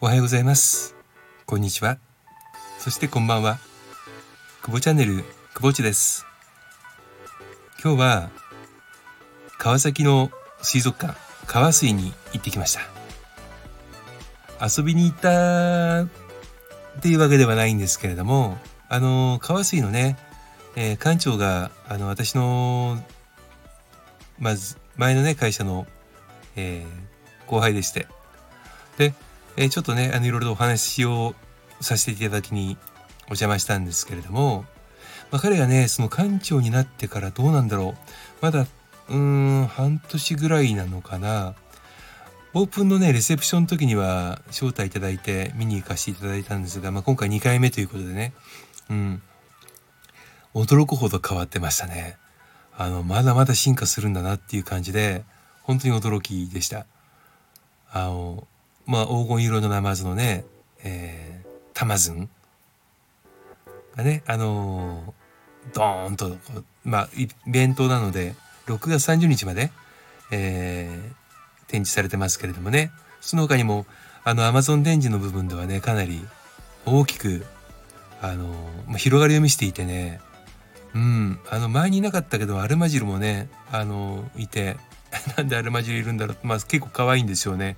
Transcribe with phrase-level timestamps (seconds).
[0.00, 0.94] おはようございます。
[1.46, 1.98] こんにちは。
[2.78, 3.58] そしてこんばんは。
[4.62, 5.24] 久保チャンネル
[5.54, 6.24] 久保地です。
[7.82, 8.30] 今日は
[9.58, 10.30] 川崎の
[10.62, 12.82] 水族館川水に行ってきました。
[14.64, 16.08] 遊びに行ったっ
[17.00, 18.58] ていうわけではないんですけれども
[18.88, 20.16] あの川水のね、
[20.76, 23.02] えー、館長があの私の
[24.42, 25.86] まず前のね会社の、
[26.56, 28.08] えー、後輩でして。
[28.98, 29.14] で、
[29.56, 31.36] えー、ちょっとねあのいろいろとお話を
[31.80, 32.76] させていただきに
[33.26, 34.64] お邪魔したんですけれども、
[35.30, 37.96] まあ、彼がねその館長になってからどうなんだろう。
[38.40, 41.54] まだうーん半年ぐらいなのかな。
[42.54, 48.34] オープンのねレセプションの時には招待いただいて見に行かせていただいたんですが、まあ、今回2回目ということでね。
[48.90, 49.22] うん。
[50.52, 52.18] 驚くほど変わってましたね。
[52.76, 55.24] あのまだまだ進化するんだなっていう感じで
[55.62, 56.86] 本当に驚きでした。
[57.92, 58.46] あの
[58.86, 60.44] まあ黄金色のナマズのね、
[60.82, 62.28] えー、タマズン
[63.96, 66.36] がねあのー、ドーンと
[66.84, 68.34] まあイベントなので
[68.66, 69.70] 6月30日まで、
[70.30, 73.86] えー、展示されてますけれどもねその他にも
[74.24, 76.20] あのアマゾン電池の部分ではねかなり
[76.86, 77.44] 大きく
[78.22, 80.20] あのー、広がりを見せていてね
[80.94, 81.38] うん。
[81.50, 84.76] あの前にいなかったけどアルマジルもねあのいて
[85.36, 87.76] なんでアルマジルいるんだろうまあ結構可愛いんですよね。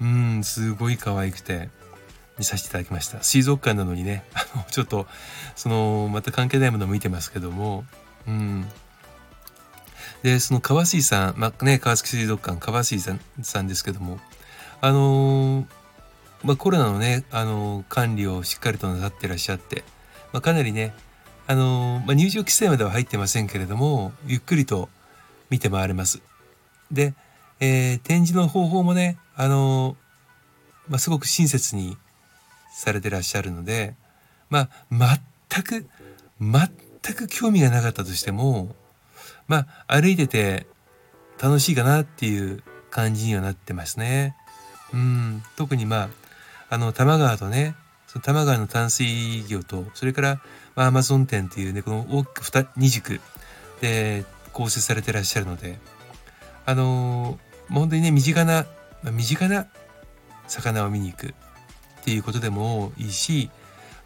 [0.00, 1.68] うんすごい可愛くて
[2.38, 3.22] 見させていただきました。
[3.22, 5.06] 水族館なのにね あのちょっと
[5.56, 7.84] そのまた関係ないものも見てますけども
[8.26, 8.66] うん。
[10.22, 14.18] でその川水さん、まあね、川崎水族館川水さんさんですけども
[14.80, 15.66] あのー、
[16.44, 19.82] まあ、コロナのね、あのー、管理をしっかりとなさってらっしゃって、
[20.32, 20.94] まあ、かなりね、
[21.46, 24.88] あのー、ま入場規制までは入ってませんけれどもゆっくりと
[25.50, 26.22] 見て回れます。
[26.90, 27.14] で、
[27.60, 29.96] え展示の方法もね、あの
[30.88, 31.96] まあ、すごく親切に
[32.72, 33.94] されてらっしゃるので、
[34.50, 35.18] まあ、
[35.50, 35.86] 全く
[36.40, 38.74] 全く興味がなかったとしても
[39.46, 40.66] まあ歩いてて
[41.42, 44.36] 楽しいかなっていう感じにはなってますね。
[44.92, 46.08] うん特にまあ
[46.70, 47.74] あの多摩川とね
[48.14, 50.40] その多摩川の淡水魚とそれから、
[50.76, 53.20] まあ、アマゾン店っていうねこの大きく 2, 2軸
[53.80, 55.80] で構成されてらっしゃるので
[56.64, 58.66] あのー、本当にね身近な、
[59.02, 59.66] まあ、身近な
[60.46, 63.50] 魚を見に行くっていうことでもいいし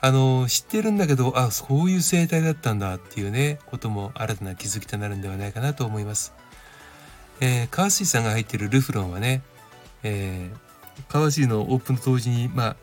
[0.00, 6.32] あの知ってるんだけどあそういう生態だったんだっていうねことも新たな気づきとなるんではないかなと思います。
[7.40, 9.42] えー、川水さんが入ってるルフロンはね、
[10.02, 12.76] えー、川水のオープンと同時にまあ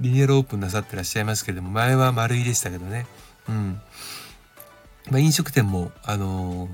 [0.00, 3.06] リニーアルオープンなさってらっしゃいますけれども前は丸いでしたけどね、
[3.48, 3.80] うん。
[5.10, 6.68] まあ、飲食店も、あの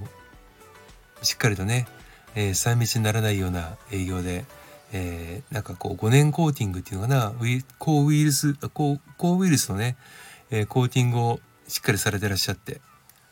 [1.20, 1.86] ー、しっかりとね、
[2.34, 4.44] えー、密にならないような営業で、
[4.92, 7.32] えー、なんかこう5年コーティングっていうのかな。
[7.78, 9.96] 抗ウイルス抗抗ウイルスのね、
[10.50, 12.80] えー、コーティングをしっかりされてらっしゃって、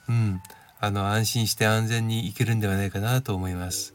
[0.08, 0.40] うん、
[0.80, 3.94] あの安心して安全に行けるんではないかなと思います。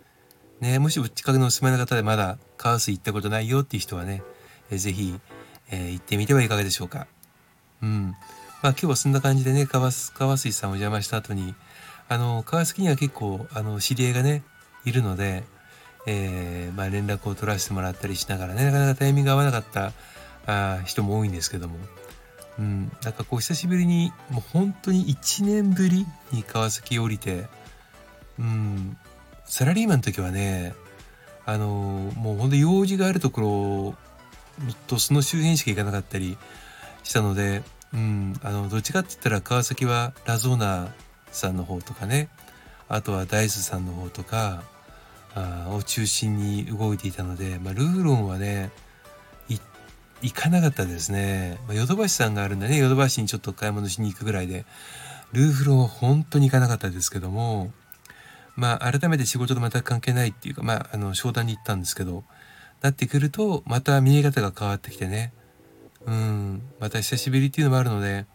[0.60, 4.24] ね、もし近くのお住まいの方でまだカース行ったことないよっていう人はね、
[4.72, 5.20] えー、ぜひ、
[5.76, 7.08] え、行ってみてはいかがでしょうか。
[7.82, 8.16] うん。
[8.62, 11.56] まあ今日はそんな感じでね、川川水さんお邪魔した後に、
[12.10, 14.44] あの、川崎には結構、あの、知り合いがね、
[14.86, 15.44] いるので、
[16.06, 19.94] えー、まあ、連絡を取らせてもらったりしながらねなかなかタイミング合わなかった
[20.46, 21.78] あ人も多いんですけども、
[22.60, 27.48] うん、なんかこう久しぶりにもう本当に1年ぶりに川崎降りて、
[28.38, 28.98] うん、
[29.46, 30.76] サラリーマンの時はね
[31.46, 33.96] あのもう本当用事があるところ
[34.88, 36.38] とその周辺しか行かなかったり
[37.04, 40.94] したので、うん、あのどっちかって言ったら川崎はラゾーナ
[41.32, 42.30] さんの方とかね。
[42.90, 44.64] あとはダイスさんの方とか
[45.36, 48.72] あを中心に動いていたので、まあ、ルーロンはね
[50.22, 54.66] 行かなかったですね、まあ、ヨドバシさんがあるんでねヨドバシにちょっと買い物しに行くぐらいで
[55.34, 57.74] ルーフロンは本当に行かなかったですけども
[58.56, 62.24] まあ改めて仕事と全く関係ないっていうかまああの商談に行ったんですけど
[62.84, 65.34] なってくるとまた見え方が変わってきてね。
[66.06, 66.62] うん。
[66.80, 68.26] また久しぶりっていうのもあるので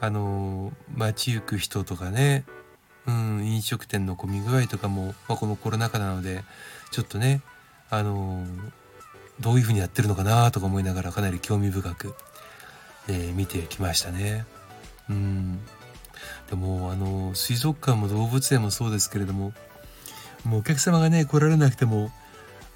[0.00, 2.44] あの街行く人とかね。
[3.06, 6.42] うん、飲食店の混み具合とかも、まあ、このコロナ禍なので
[6.90, 7.42] ちょっとね
[7.90, 8.46] あの
[9.40, 12.14] どういうふうにやってるのかなとか思いながらかなり興味深く、
[13.08, 14.46] えー、見てきましたね。
[15.10, 15.58] うん。
[16.48, 19.52] でもあの水族館も動物園もそうですけれども
[20.44, 22.10] もうお客様がね来られなくても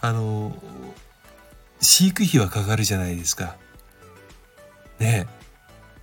[0.01, 0.55] あの
[1.81, 3.57] 飼育費はかかるじゃないですか。
[4.99, 5.27] ね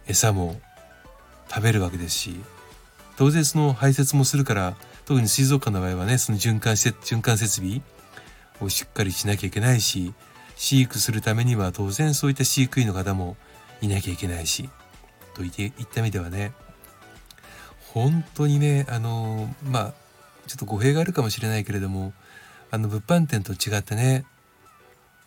[0.08, 0.60] 餌も
[1.50, 2.40] 食べるわけですし
[3.18, 4.76] 当然その排泄もするから
[5.06, 7.82] 特に水族館の場合はね、その循環せ循環設備
[8.60, 10.14] をしっかりしなきゃいけないし、
[10.56, 13.38] 飼育するためには当然そういった飼育員の方も
[13.82, 14.70] いなきゃいけないし、
[15.36, 16.54] といっていった意味ではね、
[17.94, 19.94] 本当にね、あの、まあ、
[20.48, 22.14] ちょっと語弊があるかもしれないけれども、
[22.76, 24.26] あの物販店と違ってね、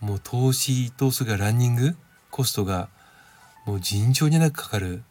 [0.00, 1.96] もう投資とそれからランニング
[2.30, 2.90] コストが
[3.64, 5.02] もう尋常になくかかる。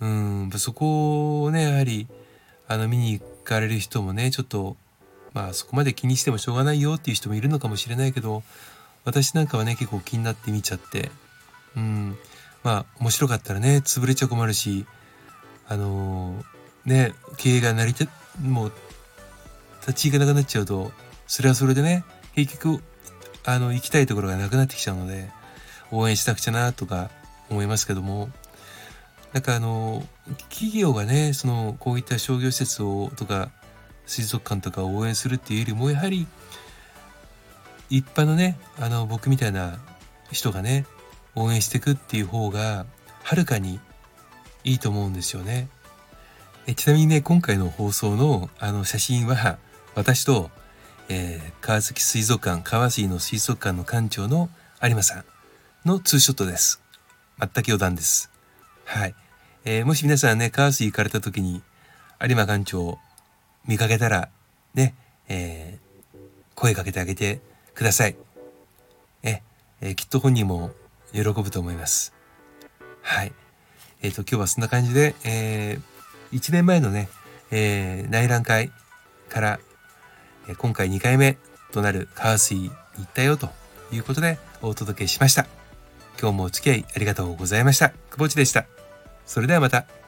[0.00, 2.08] うん、そこをね、やはり、
[2.68, 4.76] あの見に行かれる人もね、ちょっと、
[5.32, 8.42] まあそこまで気にしてもしょうがないよっていう人もいるのかもしれないけど、
[9.06, 11.10] 私なんかはね、結構気になって見ちゃって、
[11.74, 12.18] うん、
[12.64, 14.84] まあ面白かったらね、潰れちゃ困るし、
[15.68, 18.08] あのー、ね、経営が成り立、
[18.42, 18.72] もう、
[19.80, 20.92] 立ち行かなくなっちゃうと、
[21.26, 22.82] それはそれでね、結局、
[23.44, 25.30] あの、行きたいところがなくなってきちゃうので、
[25.90, 27.10] 応援したくちゃなとか
[27.48, 28.30] 思いますけども、
[29.32, 30.04] なんかあの、
[30.48, 33.50] 企業がね、その、こういった商業施設を、とか、
[34.06, 36.26] 水族館とかを応援するっていうよりも、やはり、
[37.90, 39.78] 一般のね、あの、僕みたいな
[40.32, 40.86] 人がね、
[41.34, 42.86] 応援していくっていう方が、
[43.22, 43.80] はるかに
[44.64, 45.68] いいと思うんですよね。
[46.66, 49.58] えちなみにね、今回の放送のあの写真は、
[49.94, 50.50] 私と、
[51.08, 54.48] えー、川崎水族館、川水の水族館の館長の
[54.82, 55.24] 有馬さん
[55.84, 56.82] のツーショットです。
[57.38, 58.30] 全く余談です。
[58.84, 59.14] はい。
[59.64, 61.62] えー、もし皆さんね、川水行かれた時に、
[62.20, 62.98] 有馬館長を
[63.66, 64.30] 見かけたら、
[64.74, 64.94] ね、
[65.28, 66.18] えー、
[66.56, 67.40] 声かけてあげて
[67.74, 68.16] ください。
[69.22, 69.42] え、
[69.80, 70.72] えー、きっと本人も
[71.12, 72.14] 喜ぶと思います。
[73.02, 73.32] はい。
[74.02, 77.08] えっ、ー、と、今日はそんな感じで、えー、1年前のね、
[77.52, 78.72] えー、内覧会
[79.28, 79.60] から、
[80.54, 81.38] 今回2回目
[81.72, 83.50] となる川水に行ったよと
[83.92, 85.46] いうことでお届けしました。
[86.20, 87.90] 今日もお付き合いありがとうございました。
[88.10, 88.66] 久保地でした。
[89.26, 90.05] それではまた。